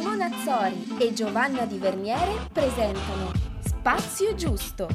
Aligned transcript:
Simona 0.00 0.30
Azzori 0.32 0.96
e 0.98 1.12
Giovanna 1.12 1.66
Di 1.66 1.76
Verniere 1.76 2.48
presentano 2.50 3.32
Spazio 3.62 4.34
Giusto. 4.34 4.88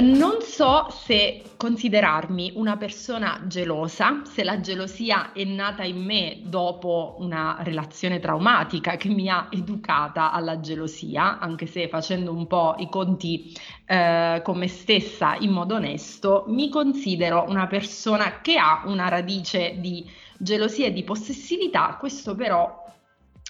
Non 0.00 0.40
so 0.40 0.86
se 0.88 1.42
considerarmi 1.54 2.52
una 2.54 2.78
persona 2.78 3.42
gelosa, 3.46 4.22
se 4.24 4.42
la 4.42 4.60
gelosia 4.60 5.32
è 5.32 5.44
nata 5.44 5.82
in 5.84 6.02
me 6.02 6.40
dopo 6.44 7.16
una 7.18 7.58
relazione 7.60 8.20
traumatica 8.20 8.96
che 8.96 9.10
mi 9.10 9.28
ha 9.28 9.48
educata 9.50 10.32
alla 10.32 10.60
gelosia, 10.60 11.38
anche 11.38 11.66
se 11.66 11.88
facendo 11.88 12.32
un 12.32 12.46
po' 12.46 12.74
i 12.78 12.88
conti 12.88 13.54
eh, 13.84 14.40
con 14.42 14.56
me 14.56 14.68
stessa 14.68 15.36
in 15.40 15.50
modo 15.50 15.74
onesto, 15.74 16.44
mi 16.48 16.70
considero 16.70 17.44
una 17.46 17.66
persona 17.66 18.40
che 18.40 18.56
ha 18.56 18.84
una 18.86 19.08
radice 19.08 19.74
di 19.78 20.10
gelosia 20.38 20.86
e 20.86 20.92
di 20.94 21.04
possessività, 21.04 21.98
questo 22.00 22.34
però 22.34 22.86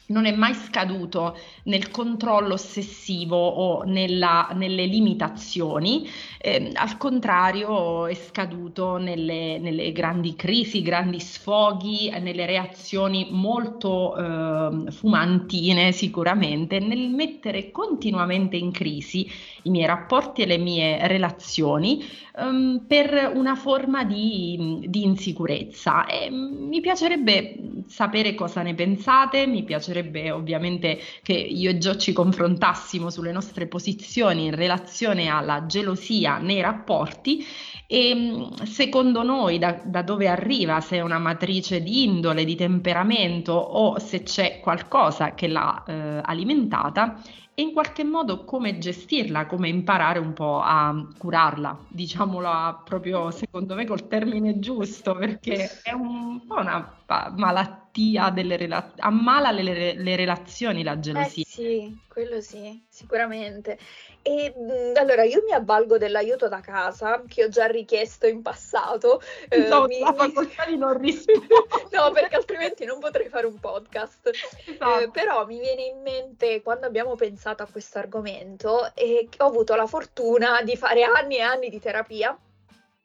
non 0.08 0.26
è 0.26 0.34
mai 0.34 0.54
scaduto 0.54 1.36
nel 1.64 1.90
controllo 1.90 2.54
ossessivo 2.54 3.36
o 3.36 3.82
nella, 3.82 4.50
nelle 4.54 4.86
limitazioni, 4.86 6.08
eh, 6.38 6.70
al 6.74 6.96
contrario 6.96 8.06
è 8.06 8.14
scaduto 8.14 8.96
nelle, 8.96 9.58
nelle, 9.58 9.92
grandi 9.92 10.34
crisi, 10.34 10.82
grandi 10.82 11.20
sfoghi, 11.20 12.10
nelle 12.20 12.46
reazioni 12.46 13.28
molto 13.30 14.16
eh, 14.16 14.90
fumantine 14.90 15.92
sicuramente, 15.92 16.78
nel 16.78 17.10
mettere 17.10 17.70
continuamente 17.70 18.56
in 18.56 18.70
crisi 18.70 19.30
i 19.62 19.70
miei 19.70 19.86
rapporti 19.86 20.42
e 20.42 20.46
le 20.46 20.58
mie 20.58 21.06
relazioni 21.06 22.02
um, 22.36 22.84
per 22.86 23.32
una 23.34 23.54
forma 23.54 24.04
di, 24.04 24.84
di 24.86 25.04
insicurezza. 25.04 26.06
E 26.06 26.30
mi 26.30 26.80
piacerebbe 26.80 27.82
sapere 27.86 28.34
cosa 28.34 28.62
ne 28.62 28.74
pensate, 28.74 29.46
mi 29.46 29.64
piacerebbe 29.64 29.97
ovviamente 30.30 30.98
che 31.22 31.32
io 31.32 31.70
e 31.70 31.78
Gio 31.78 31.96
ci 31.96 32.12
confrontassimo 32.12 33.10
sulle 33.10 33.32
nostre 33.32 33.66
posizioni 33.66 34.46
in 34.46 34.54
relazione 34.54 35.28
alla 35.28 35.66
gelosia 35.66 36.38
nei 36.38 36.60
rapporti 36.60 37.44
e 37.86 38.48
secondo 38.64 39.22
noi 39.22 39.58
da, 39.58 39.80
da, 39.82 40.02
dove 40.02 40.28
arriva, 40.28 40.80
se 40.80 40.96
è 40.96 41.00
una 41.00 41.18
matrice 41.18 41.82
di 41.82 42.04
indole, 42.04 42.44
di 42.44 42.54
temperamento 42.54 43.52
o 43.52 43.98
se 43.98 44.22
c'è 44.22 44.60
qualcosa 44.60 45.34
che 45.34 45.48
l'ha 45.48 45.84
eh, 45.86 46.20
alimentata 46.22 47.20
e 47.58 47.62
in 47.62 47.72
qualche 47.72 48.04
modo 48.04 48.44
come 48.44 48.78
gestirla, 48.78 49.46
come 49.46 49.68
imparare 49.68 50.20
un 50.20 50.32
po' 50.32 50.60
a 50.62 50.94
curarla, 51.18 51.86
diciamola 51.88 52.82
proprio 52.84 53.32
secondo 53.32 53.74
me 53.74 53.84
col 53.84 54.06
termine 54.06 54.60
giusto, 54.60 55.16
perché 55.16 55.80
è 55.82 55.90
un 55.90 56.46
po' 56.46 56.54
una 56.54 56.98
malattia 57.34 58.30
delle 58.30 58.56
relazioni, 58.56 59.00
ammala 59.00 59.50
le, 59.50 59.94
le, 59.94 60.14
relazioni 60.14 60.84
la 60.84 61.00
gelosia. 61.00 61.42
Eh 61.42 61.50
sì, 61.50 61.98
quello 62.06 62.40
sì, 62.40 62.80
sicuramente. 62.88 63.76
E 64.22 64.54
mh, 64.54 64.98
allora 64.98 65.22
io 65.22 65.42
mi 65.44 65.52
avvalgo 65.52 65.96
dell'aiuto 65.96 66.48
da 66.48 66.60
casa 66.60 67.22
che 67.26 67.44
ho 67.44 67.48
già 67.48 67.64
richiesto 67.66 68.26
in 68.26 68.42
passato. 68.42 69.22
Eh, 69.48 69.68
no, 69.68 69.86
mi, 69.86 70.00
la 70.00 70.12
facoltà 70.12 70.66
di 70.66 70.76
non 70.76 70.98
rispondere. 70.98 71.46
no, 71.92 72.10
perché 72.12 72.36
altrimenti 72.36 72.84
non 72.84 72.98
potrei 72.98 73.28
fare 73.28 73.46
un 73.46 73.58
podcast. 73.58 74.30
Esatto. 74.66 74.98
Eh, 74.98 75.10
però 75.10 75.46
mi 75.46 75.58
viene 75.58 75.82
in 75.84 76.02
mente 76.02 76.60
quando 76.60 76.86
abbiamo 76.86 77.14
pensato 77.14 77.46
a 77.56 77.68
questo 77.70 77.98
argomento 77.98 78.94
e 78.94 79.28
ho 79.38 79.44
avuto 79.44 79.74
la 79.74 79.86
fortuna 79.86 80.62
di 80.62 80.76
fare 80.76 81.02
anni 81.02 81.36
e 81.36 81.40
anni 81.40 81.68
di 81.70 81.80
terapia 81.80 82.36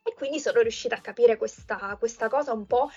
e 0.03 0.13
quindi 0.16 0.39
sono 0.39 0.61
riuscita 0.61 0.95
a 0.95 1.02
capire 1.02 1.38
questa, 1.38 1.95
questa 1.97 2.27
cosa 2.27 2.52
un 2.52 2.67
po' 2.67 2.89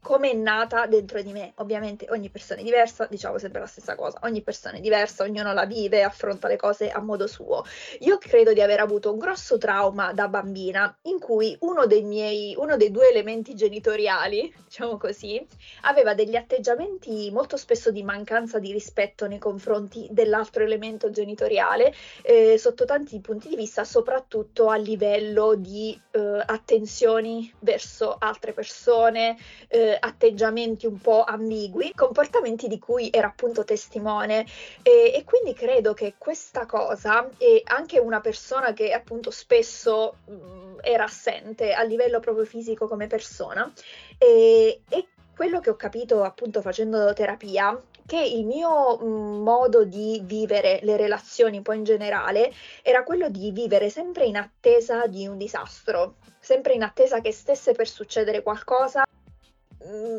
come 0.00 0.30
è 0.30 0.34
nata 0.34 0.86
dentro 0.86 1.20
di 1.22 1.32
me. 1.32 1.52
Ovviamente 1.56 2.06
ogni 2.10 2.30
persona 2.30 2.60
è 2.60 2.64
diversa, 2.64 3.06
diciamo 3.08 3.38
sempre 3.38 3.60
la 3.60 3.66
stessa 3.66 3.94
cosa, 3.94 4.18
ogni 4.22 4.42
persona 4.42 4.76
è 4.76 4.80
diversa, 4.80 5.24
ognuno 5.24 5.52
la 5.52 5.66
vive, 5.66 6.02
affronta 6.02 6.48
le 6.48 6.56
cose 6.56 6.90
a 6.90 7.00
modo 7.00 7.26
suo. 7.26 7.64
Io 8.00 8.18
credo 8.18 8.52
di 8.52 8.60
aver 8.60 8.80
avuto 8.80 9.12
un 9.12 9.18
grosso 9.18 9.58
trauma 9.58 10.12
da 10.12 10.28
bambina 10.28 10.96
in 11.02 11.18
cui 11.18 11.56
uno 11.60 11.86
dei 11.86 12.02
miei, 12.02 12.54
uno 12.56 12.76
dei 12.76 12.90
due 12.90 13.10
elementi 13.10 13.54
genitoriali, 13.54 14.52
diciamo 14.64 14.96
così, 14.96 15.44
aveva 15.82 16.14
degli 16.14 16.36
atteggiamenti 16.36 17.30
molto 17.30 17.56
spesso 17.56 17.90
di 17.90 18.02
mancanza 18.02 18.58
di 18.58 18.72
rispetto 18.72 19.26
nei 19.26 19.38
confronti 19.38 20.08
dell'altro 20.10 20.62
elemento 20.62 21.10
genitoriale, 21.10 21.92
eh, 22.22 22.56
sotto 22.58 22.84
tanti 22.84 23.20
punti 23.20 23.48
di 23.48 23.56
vista, 23.56 23.84
soprattutto 23.84 24.68
a 24.68 24.76
livello 24.76 25.54
di 25.54 25.98
eh, 26.10 26.42
attenzioni 26.46 27.52
verso 27.60 28.16
altre 28.18 28.52
persone. 28.52 29.36
Eh, 29.68 29.89
eh, 29.90 29.96
atteggiamenti 29.98 30.86
un 30.86 31.00
po' 31.00 31.24
ambigui, 31.24 31.92
comportamenti 31.94 32.68
di 32.68 32.78
cui 32.78 33.08
era 33.12 33.28
appunto 33.28 33.64
testimone. 33.64 34.46
E, 34.82 35.12
e, 35.14 35.24
quindi 35.24 35.52
credo 35.54 35.92
che 35.94 36.14
questa 36.18 36.66
cosa 36.66 37.28
e 37.38 37.62
anche 37.64 37.98
una 37.98 38.20
persona 38.20 38.72
che 38.72 38.92
appunto 38.92 39.30
spesso 39.30 40.16
mh, 40.26 40.78
era 40.82 41.04
assente 41.04 41.72
a 41.72 41.82
livello 41.82 42.20
proprio 42.20 42.44
fisico 42.44 42.86
come 42.88 43.06
persona 43.06 43.70
e, 44.18 44.82
e 44.88 45.06
quello 45.34 45.60
che 45.60 45.70
ho 45.70 45.76
capito 45.76 46.22
appunto 46.22 46.60
facendo 46.60 47.12
terapia 47.14 47.80
che 48.06 48.20
il 48.20 48.44
mio 48.44 48.98
mh, 48.98 49.42
modo 49.42 49.84
di 49.84 50.20
vivere 50.24 50.80
le 50.82 50.96
relazioni 50.96 51.58
un 51.58 51.62
po' 51.62 51.72
in 51.72 51.84
generale 51.84 52.52
era 52.82 53.04
quello 53.04 53.28
di 53.28 53.50
vivere 53.52 53.88
sempre 53.88 54.24
in 54.24 54.36
attesa 54.36 55.06
di 55.06 55.26
un 55.26 55.38
disastro, 55.38 56.16
sempre 56.40 56.74
in 56.74 56.82
attesa 56.82 57.20
che 57.20 57.32
stesse 57.32 57.72
per 57.72 57.88
succedere 57.88 58.42
qualcosa 58.42 59.04
Mm, 59.04 59.19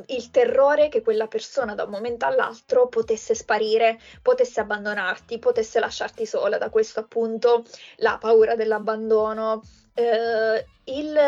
il 0.07 0.31
terrore 0.31 0.89
che 0.89 1.01
quella 1.01 1.27
persona 1.27 1.75
da 1.75 1.83
un 1.83 1.91
momento 1.91 2.25
all'altro 2.25 2.88
potesse 2.88 3.35
sparire, 3.35 3.99
potesse 4.22 4.59
abbandonarti, 4.59 5.39
potesse 5.39 5.79
lasciarti 5.79 6.25
sola. 6.25 6.57
Da 6.57 6.69
questo 6.69 6.99
appunto 6.99 7.63
la 7.97 8.17
paura 8.19 8.55
dell'abbandono, 8.55 9.61
eh, 9.94 10.66
il, 10.85 11.19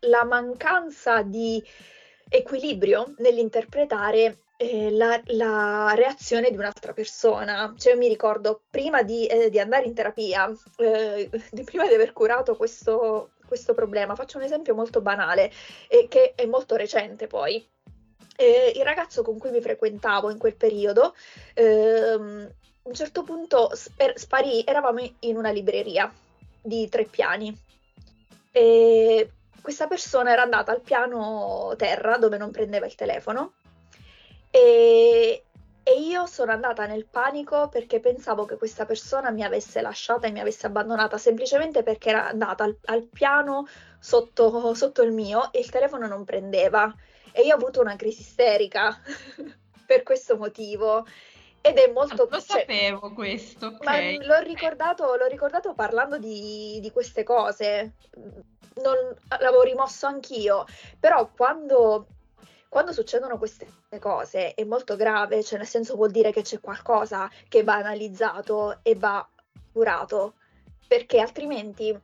la 0.00 0.24
mancanza 0.24 1.22
di 1.22 1.62
equilibrio 2.28 3.14
nell'interpretare 3.18 4.38
eh, 4.56 4.90
la, 4.90 5.20
la, 5.26 5.92
reazione 5.94 6.50
di 6.50 6.56
un'altra 6.56 6.92
persona. 6.92 7.74
Cioè, 7.76 7.92
io 7.92 7.98
mi 7.98 8.08
ricordo 8.08 8.62
prima 8.70 9.02
di, 9.02 9.26
eh, 9.26 9.50
di 9.50 9.58
andare 9.58 9.84
in 9.84 9.94
terapia, 9.94 10.50
eh, 10.76 11.30
prima 11.64 11.86
di 11.86 11.94
aver 11.94 12.12
curato 12.12 12.56
questo, 12.56 13.30
questo 13.46 13.74
problema. 13.74 14.14
Faccio 14.14 14.38
un 14.38 14.44
esempio 14.44 14.74
molto 14.74 15.00
banale 15.00 15.50
e 15.88 16.06
che 16.08 16.34
è 16.34 16.46
molto 16.46 16.76
recente 16.76 17.26
poi. 17.26 17.66
Eh, 18.36 18.72
il 18.74 18.84
ragazzo 18.84 19.22
con 19.22 19.38
cui 19.38 19.50
mi 19.50 19.60
frequentavo 19.60 20.30
in 20.30 20.38
quel 20.38 20.56
periodo, 20.56 21.14
ehm, 21.54 22.50
a 22.84 22.88
un 22.88 22.94
certo 22.94 23.22
punto 23.22 23.70
sper- 23.74 24.18
sparì, 24.18 24.64
eravamo 24.66 25.08
in 25.20 25.36
una 25.36 25.50
libreria 25.50 26.12
di 26.60 26.88
tre 26.88 27.04
piani 27.04 27.56
e 28.50 29.30
questa 29.60 29.86
persona 29.86 30.32
era 30.32 30.42
andata 30.42 30.72
al 30.72 30.80
piano 30.80 31.74
terra 31.76 32.18
dove 32.18 32.36
non 32.36 32.50
prendeva 32.50 32.86
il 32.86 32.94
telefono 32.94 33.54
e, 34.50 35.42
e 35.86 36.00
io 36.00 36.24
sono 36.24 36.50
andata 36.50 36.86
nel 36.86 37.04
panico 37.04 37.68
perché 37.68 38.00
pensavo 38.00 38.46
che 38.46 38.56
questa 38.56 38.86
persona 38.86 39.30
mi 39.30 39.44
avesse 39.44 39.82
lasciata 39.82 40.26
e 40.26 40.32
mi 40.32 40.40
avesse 40.40 40.66
abbandonata 40.66 41.18
semplicemente 41.18 41.82
perché 41.82 42.08
era 42.08 42.26
andata 42.26 42.64
al, 42.64 42.74
al 42.86 43.02
piano 43.02 43.68
sotto, 43.98 44.72
sotto 44.74 45.02
il 45.02 45.12
mio 45.12 45.52
e 45.52 45.58
il 45.58 45.68
telefono 45.68 46.06
non 46.06 46.24
prendeva. 46.24 46.92
E 47.32 47.42
io 47.42 47.52
ho 47.52 47.58
avuto 47.58 47.82
una 47.82 47.96
crisi 47.96 48.22
isterica 48.22 48.98
per 49.84 50.02
questo 50.02 50.38
motivo. 50.38 51.06
Ed 51.60 51.76
è 51.76 51.90
molto... 51.92 52.28
Lo 52.30 52.40
cioè, 52.40 52.60
sapevo 52.60 53.12
questo, 53.12 53.66
okay. 53.66 54.16
Ma 54.16 54.24
l'ho 54.24 54.40
ricordato, 54.40 55.16
l'ho 55.16 55.26
ricordato 55.26 55.74
parlando 55.74 56.16
di, 56.16 56.78
di 56.80 56.90
queste 56.92 57.24
cose. 57.24 57.92
Non, 58.82 58.96
l'avevo 59.38 59.62
rimosso 59.62 60.06
anch'io, 60.06 60.64
però 60.98 61.30
quando 61.34 62.06
quando 62.74 62.90
succedono 62.90 63.38
queste 63.38 63.68
cose 64.00 64.52
è 64.52 64.64
molto 64.64 64.96
grave, 64.96 65.44
cioè 65.44 65.58
nel 65.58 65.66
senso 65.68 65.94
vuol 65.94 66.10
dire 66.10 66.32
che 66.32 66.42
c'è 66.42 66.58
qualcosa 66.58 67.30
che 67.46 67.62
va 67.62 67.74
analizzato 67.74 68.80
e 68.82 68.96
va 68.96 69.24
curato, 69.72 70.34
perché 70.88 71.20
altrimenti 71.20 71.96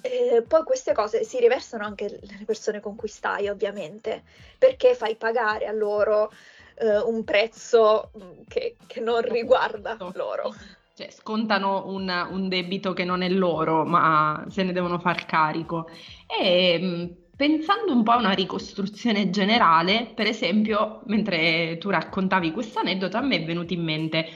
eh, 0.00 0.42
poi 0.48 0.62
queste 0.64 0.94
cose 0.94 1.22
si 1.24 1.38
riversano 1.38 1.84
anche 1.84 2.18
nelle 2.26 2.46
persone 2.46 2.80
con 2.80 2.96
cui 2.96 3.08
stai, 3.08 3.50
ovviamente, 3.50 4.22
perché 4.56 4.94
fai 4.94 5.16
pagare 5.16 5.66
a 5.66 5.72
loro 5.72 6.32
eh, 6.76 6.96
un 7.00 7.22
prezzo 7.22 8.10
mm, 8.16 8.44
che, 8.48 8.76
che 8.86 9.00
non 9.00 9.20
riguarda 9.20 9.98
loro. 10.14 10.54
Cioè, 10.94 11.10
scontano 11.10 11.88
un, 11.88 12.08
un, 12.30 12.48
debito 12.48 12.94
che 12.94 13.04
non 13.04 13.20
è 13.20 13.28
loro, 13.28 13.84
ma 13.84 14.46
se 14.48 14.62
ne 14.62 14.72
devono 14.72 14.98
far 14.98 15.26
carico. 15.26 15.90
E 16.26 16.78
mm, 16.80 17.20
Pensando 17.40 17.94
un 17.94 18.02
po' 18.02 18.10
a 18.10 18.18
una 18.18 18.32
ricostruzione 18.32 19.30
generale, 19.30 20.12
per 20.14 20.26
esempio, 20.26 21.00
mentre 21.06 21.78
tu 21.78 21.88
raccontavi 21.88 22.52
questo 22.52 22.80
aneddoto, 22.80 23.16
a 23.16 23.22
me 23.22 23.36
è 23.36 23.44
venuto 23.46 23.72
in 23.72 23.82
mente 23.82 24.26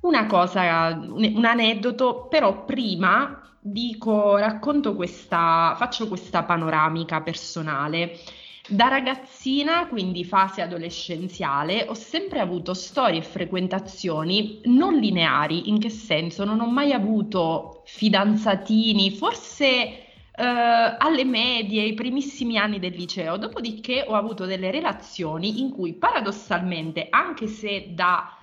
una 0.00 0.26
cosa, 0.26 0.94
un, 0.94 1.42
aneddoto, 1.42 2.26
però 2.28 2.66
prima 2.66 3.56
dico, 3.58 4.36
racconto 4.36 4.94
questa, 4.94 5.72
faccio 5.78 6.06
questa 6.06 6.42
panoramica 6.42 7.22
personale. 7.22 8.18
Da 8.68 8.88
ragazzina, 8.88 9.86
quindi 9.86 10.22
fase 10.22 10.60
adolescenziale, 10.60 11.86
ho 11.88 11.94
sempre 11.94 12.40
avuto 12.40 12.74
storie 12.74 13.20
e 13.20 13.22
frequentazioni 13.22 14.60
non 14.64 14.98
lineari. 14.98 15.70
In 15.70 15.78
che 15.78 15.88
senso? 15.88 16.44
Non 16.44 16.60
ho 16.60 16.68
mai 16.68 16.92
avuto 16.92 17.80
fidanzatini, 17.86 19.12
forse 19.12 20.03
eh, 20.36 20.42
alle 20.42 21.24
medie, 21.24 21.82
i 21.82 21.94
primissimi 21.94 22.58
anni 22.58 22.78
del 22.78 22.92
liceo. 22.92 23.36
Dopodiché 23.36 24.04
ho 24.06 24.14
avuto 24.14 24.44
delle 24.44 24.70
relazioni 24.70 25.60
in 25.60 25.70
cui 25.70 25.94
paradossalmente, 25.94 27.08
anche 27.10 27.46
se 27.46 27.88
da 27.94 28.36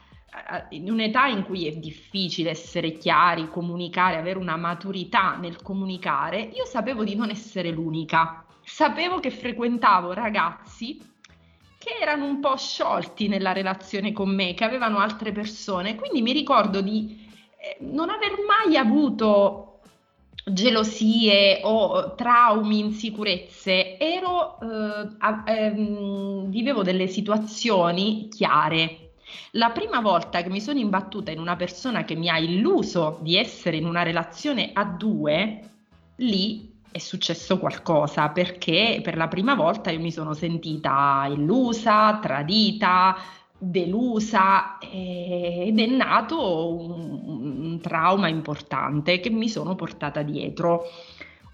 eh, 0.70 0.76
in 0.76 0.90
un'età 0.90 1.28
in 1.28 1.44
cui 1.44 1.68
è 1.68 1.72
difficile 1.72 2.52
essere 2.52 2.94
chiari, 2.94 3.50
comunicare, 3.50 4.18
avere 4.18 4.40
una 4.40 4.58
maturità 4.58 5.38
nel 5.38 5.62
comunicare, 5.62 6.40
io 6.42 6.66
sapevo 6.66 7.04
di 7.04 7.16
non 7.16 7.30
essere 7.30 7.72
l'unica 7.72 8.46
sapevo 8.64 9.20
che 9.20 9.32
frequentavo 9.32 10.14
ragazzi 10.14 11.10
che 11.78 11.98
erano 12.00 12.26
un 12.26 12.40
po' 12.40 12.56
sciolti 12.56 13.28
nella 13.28 13.54
relazione 13.54 14.14
con 14.14 14.34
me, 14.34 14.54
che 14.54 14.64
avevano 14.64 15.00
altre 15.00 15.32
persone, 15.32 15.96
quindi 15.96 16.22
mi 16.22 16.32
ricordo 16.32 16.80
di 16.80 17.28
eh, 17.58 17.78
non 17.82 18.10
aver 18.10 18.34
mai 18.46 18.78
avuto 18.78 19.71
gelosie 20.46 21.62
o 21.64 22.16
traumi, 22.16 22.80
insicurezze, 22.80 23.98
ero, 23.98 24.60
eh, 24.60 25.54
eh, 25.54 25.72
vivevo 26.48 26.84
delle 26.84 27.08
situazioni 27.08 28.28
chiare. 28.30 29.14
La 29.52 29.70
prima 29.70 30.02
volta 30.02 30.42
che 30.42 30.50
mi 30.50 30.62
sono 30.62 30.80
imbattuta 30.80 31.32
in 31.32 31.40
una 31.40 31.56
persona 31.56 32.04
che 32.04 32.16
mi 32.16 32.30
ha 32.30 32.38
illuso 32.38 33.20
di 33.22 33.38
essere 33.38 33.78
in 33.78 33.86
una 33.86 34.04
relazione 34.04 34.72
a 34.74 34.84
due, 34.84 35.70
lì 36.18 36.70
è 36.92 36.98
successo 36.98 37.58
qualcosa 37.58 38.30
perché 38.30 39.00
per 39.02 39.16
la 39.16 39.30
prima 39.30 39.56
volta 39.56 39.92
io 39.92 40.02
mi 40.02 40.12
sono 40.12 40.34
sentita 40.34 41.26
illusa, 41.30 42.20
tradita, 42.22 43.16
delusa 43.64 44.80
eh, 44.80 45.66
ed 45.68 45.80
è 45.80 45.86
nato 45.86 46.74
un, 46.74 47.62
un 47.62 47.80
trauma 47.80 48.28
importante 48.28 49.20
che 49.20 49.30
mi 49.30 49.48
sono 49.48 49.76
portata 49.76 50.24
dietro, 50.24 50.86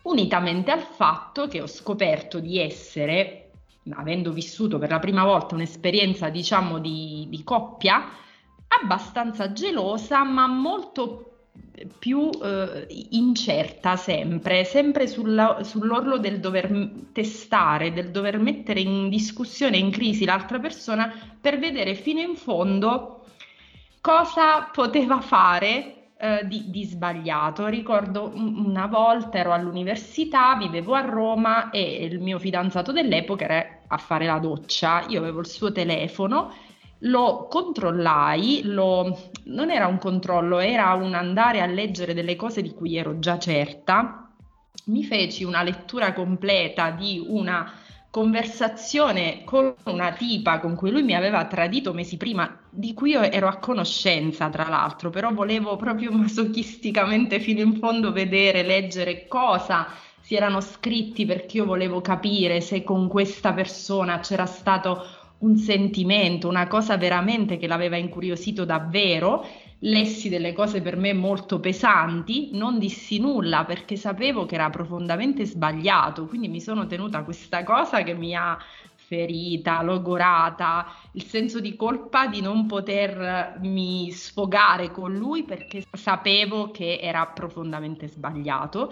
unitamente 0.04 0.72
al 0.72 0.80
fatto 0.82 1.48
che 1.48 1.62
ho 1.62 1.68
scoperto 1.68 2.40
di 2.40 2.60
essere, 2.60 3.52
avendo 3.90 4.32
vissuto 4.32 4.78
per 4.78 4.90
la 4.90 5.00
prima 5.00 5.26
volta 5.26 5.56
un'esperienza 5.56 6.30
diciamo 6.30 6.80
di, 6.80 7.28
di 7.30 7.44
coppia, 7.44 8.10
abbastanza 8.70 9.52
gelosa 9.52 10.24
ma 10.24 10.48
molto 10.48 11.37
più 12.00 12.30
eh, 12.42 12.88
incerta 13.12 13.96
sempre, 13.96 14.64
sempre 14.64 15.08
sulla, 15.08 15.64
sull'orlo 15.64 16.18
del 16.18 16.40
dover 16.40 16.90
testare, 17.12 17.94
del 17.94 18.12
dover 18.12 18.40
mettere 18.40 18.80
in 18.80 19.10
discussione, 19.10 19.78
in 19.78 19.92
crisi 19.92 20.26
l'altra 20.26 20.60
persona 20.60 21.14
per 21.40 21.60
vedere 21.60 21.94
fino 21.94 22.20
in 22.20 22.36
fondo 22.36 23.26
cosa 24.02 24.70
poteva 24.72 25.20
fare 25.22 26.14
eh, 26.18 26.48
di, 26.48 26.70
di, 26.70 26.84
sbagliato. 26.86 27.68
Ricordo 27.68 28.32
una 28.34 28.88
volta 28.88 29.38
ero 29.38 29.54
all'università, 29.54 30.56
vivevo 30.56 30.94
a 30.94 31.02
Roma 31.02 31.70
e 31.70 32.06
il 32.06 32.20
mio 32.20 32.40
fidanzato 32.40 32.92
dell'epoca 32.92 33.44
era 33.44 33.66
a 33.88 33.98
fare 33.98 34.26
la 34.26 34.40
doccia, 34.40 35.06
io 35.08 35.20
avevo 35.20 35.40
il 35.40 35.48
suo 35.48 35.72
telefono 35.72 36.52
lo 37.00 37.48
controllai, 37.50 38.62
lo... 38.64 39.32
non 39.46 39.70
era 39.70 39.88
un 39.88 39.98
controllo, 39.98 40.60
era 40.60 40.94
un 40.94 41.14
andare 41.14 41.62
a 41.62 41.66
leggere 41.66 42.14
delle 42.14 42.36
cose 42.36 42.62
di 42.62 42.72
cui 42.72 42.98
ero 42.98 43.20
già 43.20 43.38
certa. 43.38 44.30
Mi 44.86 45.04
feci 45.04 45.44
una 45.44 45.64
lettura 45.64 46.14
completa 46.14 46.92
di 46.92 47.24
una 47.28 47.72
conversazione 48.10 49.44
con 49.44 49.76
una 49.84 50.14
tipa 50.14 50.60
con 50.60 50.76
cui 50.76 50.90
lui 50.90 51.04
mi 51.04 51.14
aveva 51.14 51.46
tradito 51.46 51.94
mesi 51.94 52.18
prima, 52.18 52.58
di 52.70 52.94
cui 52.94 53.12
io 53.12 53.22
ero 53.22 53.48
a 53.48 53.58
conoscenza 53.58 54.50
tra 54.50 54.68
l'altro, 54.68 55.10
però 55.10 55.32
volevo 55.34 55.76
proprio 55.76 56.12
masochisticamente 56.14 57.40
fino 57.40 57.62
in 57.62 57.76
fondo 57.76 58.12
vedere, 58.12 58.64
leggere 58.64 59.28
cosa 59.28 59.88
si 60.20 60.36
erano 60.36 60.62
scritti 60.62 61.26
perché 61.26 61.58
io 61.58 61.66
volevo 61.66 62.02
capire 62.02 62.60
se 62.60 62.84
con 62.84 63.08
questa 63.08 63.54
persona 63.54 64.20
c'era 64.20 64.46
stato 64.46 65.06
un 65.40 65.58
sentimento, 65.58 66.48
una 66.48 66.68
cosa 66.68 66.98
veramente 66.98 67.58
che 67.58 67.68
l'aveva 67.68 67.98
incuriosito 67.98 68.66
davvero. 68.66 69.46
Lessi 69.80 70.28
delle 70.28 70.54
cose 70.54 70.82
per 70.82 70.96
me 70.96 71.14
molto 71.14 71.60
pesanti, 71.60 72.50
non 72.54 72.80
dissi 72.80 73.20
nulla 73.20 73.64
perché 73.64 73.96
sapevo 73.96 74.48
che 74.48 74.56
era 74.56 74.72
profondamente 74.72 75.46
sbagliato, 75.46 76.26
quindi 76.26 76.48
mi 76.48 76.60
sono 76.60 76.88
tenuta 76.88 77.24
questa 77.24 77.64
cosa 77.64 78.02
che 78.02 78.16
mi 78.16 78.34
ha 78.34 78.58
ferita, 78.96 79.84
logorata, 79.84 80.88
il 81.14 81.24
senso 81.24 81.60
di 81.60 81.76
colpa 81.76 82.26
di 82.26 82.42
non 82.42 82.66
potermi 82.66 84.12
sfogare 84.12 84.92
con 84.92 85.16
lui 85.16 85.44
perché 85.44 85.84
sapevo 85.92 86.72
che 86.72 87.00
era 87.00 87.26
profondamente 87.28 88.08
sbagliato. 88.08 88.92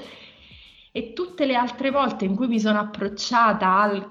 E 0.91 1.11
tutte 1.11 1.45
le 1.45 1.55
altre 1.55 1.91
volte 1.91 2.23
in 2.23 2.35
cui 2.35 2.47
mi 2.47 2.59
sono 2.59 2.79
approcciata 2.79 3.81
al 3.81 4.07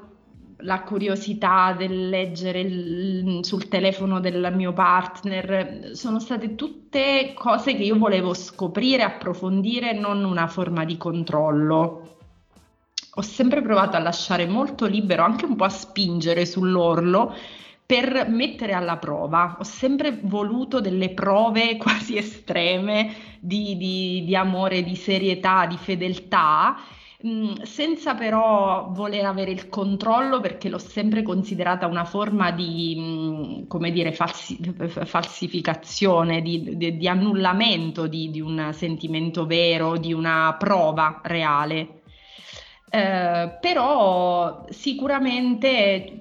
la 0.65 0.83
curiosità 0.83 1.75
del 1.77 2.09
leggere 2.09 2.61
il, 2.61 3.39
sul 3.43 3.69
telefono 3.69 4.19
del 4.19 4.53
mio 4.55 4.73
partner, 4.73 5.91
sono 5.93 6.19
state 6.19 6.55
tutte 6.55 7.33
cose 7.35 7.77
che 7.77 7.83
io 7.83 7.99
volevo 7.99 8.35
scoprire, 8.35 9.03
approfondire, 9.03 9.93
non 9.93 10.25
una 10.25 10.47
forma 10.47 10.85
di 10.85 10.97
controllo. 10.97 12.17
Ho 13.17 13.23
sempre 13.23 13.63
provato 13.63 13.97
a 13.97 14.01
lasciare 14.01 14.47
molto 14.47 14.87
libero, 14.87 15.23
anche 15.23 15.45
un 15.45 15.55
po' 15.55 15.65
a 15.65 15.69
spingere 15.69 16.47
sull'orlo 16.47 17.35
per 17.87 18.27
mettere 18.31 18.73
alla 18.73 18.97
prova. 18.97 19.57
Ho 19.61 19.65
sempre 19.65 20.19
voluto 20.23 20.81
delle 20.81 21.11
prove 21.11 21.77
quasi 21.79 22.17
estreme 22.17 23.15
di, 23.39 23.77
di, 23.77 24.25
di 24.25 24.35
amore, 24.35 24.83
di 24.83 24.97
serietà, 24.97 25.67
di 25.67 25.77
fedeltà 25.77 26.77
Mm, 27.27 27.63
senza 27.63 28.15
però 28.15 28.91
voler 28.91 29.25
avere 29.25 29.51
il 29.51 29.71
controllo 29.71 30.41
perché 30.41 30.69
l'ho 30.69 30.77
sempre 30.77 31.23
considerata 31.23 31.87
una 31.87 32.05
forma 32.05 32.51
di, 32.51 32.97
mm, 32.99 33.67
come 33.67 33.91
dire, 33.93 34.13
falsi- 34.13 34.59
falsificazione, 34.89 36.43
di, 36.43 36.77
di, 36.77 36.99
di 36.99 37.09
annullamento 37.09 38.07
di, 38.07 38.31
di, 38.31 38.41
un 38.43 38.71
sentimento 38.75 39.47
vero, 39.47 39.97
di 39.97 40.13
una 40.13 40.55
prova 40.59 41.23
reale. 41.25 42.03
Eh, 42.91 43.57
però 43.59 44.67
sicuramente 44.69 46.19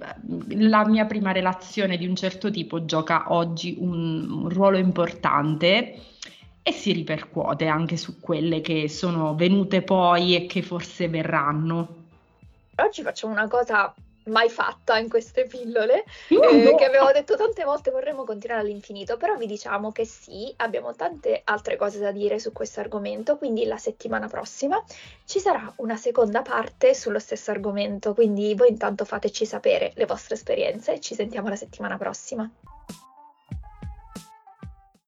la 0.52 0.86
mia 0.88 1.06
prima 1.06 1.34
relazione 1.34 1.98
di 1.98 2.08
un 2.08 2.16
certo 2.16 2.50
tipo 2.50 2.86
gioca 2.86 3.26
oggi 3.34 3.76
un, 3.78 4.26
un 4.30 4.50
ruolo 4.50 4.78
importante 4.78 5.96
e 6.64 6.72
si 6.72 6.94
ripercuote 6.94 7.68
anche 7.68 7.98
su 7.98 8.20
quelle 8.20 8.62
che 8.62 8.88
sono 8.88 9.36
venute 9.36 9.82
poi 9.82 10.36
e 10.36 10.46
che 10.46 10.62
forse 10.62 11.10
verranno. 11.10 12.02
Oggi 12.78 13.04
facciamo 13.04 13.34
una 13.34 13.48
cosa 13.48 13.94
mai 14.26 14.50
fatta 14.50 14.98
in 14.98 15.10
queste 15.10 15.46
pillole, 15.46 16.06
eh, 16.30 16.76
che 16.78 16.86
abbiamo 16.86 17.12
detto 17.12 17.36
tante 17.36 17.64
volte 17.64 17.92
vorremmo 17.92 18.24
continuare 18.24 18.62
all'infinito, 18.62 19.18
però 19.18 19.36
vi 19.36 19.48
diciamo 19.48 19.92
che 19.92 20.06
sì, 20.06 20.54
abbiamo 20.58 20.96
tante 20.96 21.42
altre 21.44 21.76
cose 21.76 22.00
da 22.00 22.12
dire 22.12 22.40
su 22.40 22.54
questo 22.54 22.80
argomento, 22.80 23.38
quindi 23.38 23.66
la 23.66 23.78
settimana 23.78 24.28
prossima 24.28 24.82
ci 25.26 25.40
sarà 25.40 25.72
una 25.78 25.98
seconda 25.98 26.42
parte 26.42 26.94
sullo 26.94 27.20
stesso 27.20 27.52
argomento, 27.52 28.14
quindi 28.14 28.54
voi 28.56 28.70
intanto 28.70 29.06
fateci 29.06 29.46
sapere 29.46 29.92
le 29.96 30.06
vostre 30.06 30.36
esperienze 30.36 30.94
e 30.94 31.00
ci 31.00 31.16
sentiamo 31.16 31.50
la 31.50 31.56
settimana 31.56 31.98
prossima. 31.98 32.50